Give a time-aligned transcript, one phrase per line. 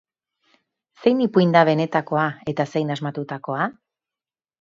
[1.01, 3.69] Zein ipuin da benetakoa eta zein asmatutakoa?